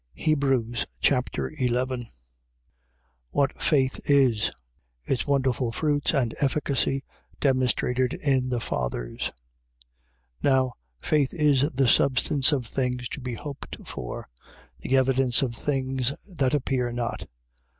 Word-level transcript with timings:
Hebrews 0.15 0.83
Chapter 0.99 1.51
11 1.59 2.07
What 3.29 3.61
faith 3.61 3.99
is. 4.09 4.49
Its 5.05 5.27
wonderful 5.27 5.71
fruits 5.71 6.11
and 6.15 6.33
efficacy 6.39 7.03
demonstrated 7.39 8.15
in 8.15 8.49
the 8.49 8.59
fathers. 8.59 9.31
11:1. 10.41 10.41
Now, 10.41 10.73
faith 10.97 11.35
is 11.35 11.69
the 11.69 11.87
substance 11.87 12.51
of 12.51 12.65
things 12.65 13.07
to 13.09 13.21
be 13.21 13.35
hoped 13.35 13.77
for, 13.85 14.27
the 14.79 14.97
evidence 14.97 15.43
of 15.43 15.53
things 15.53 16.11
that 16.35 16.55
appear 16.55 16.91
not. 16.91 17.19
11:2. 17.19 17.27